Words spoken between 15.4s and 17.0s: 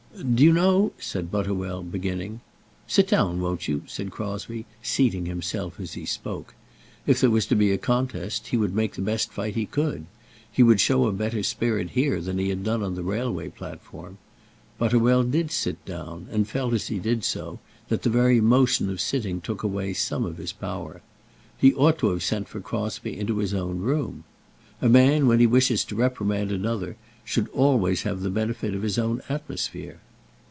sit down, and felt as he